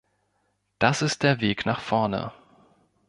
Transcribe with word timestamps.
Das 0.79 1.03
ist 1.03 1.21
der 1.21 1.41
Weg 1.41 1.67
nach 1.67 1.79
vorne. 1.79 2.33